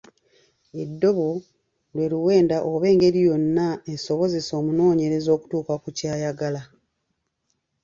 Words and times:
Eddobo 0.81 1.29
lwe 1.93 2.05
luwenda 2.11 2.57
oba 2.71 2.85
engeri 2.93 3.19
yonna 3.27 3.67
esobozesa 3.93 4.51
omunoonyereza 4.59 5.29
okutuuka 5.37 5.73
ku 5.81 5.89
ky’ayagala. 5.97 6.61